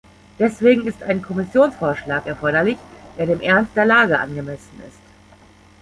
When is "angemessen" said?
4.17-4.81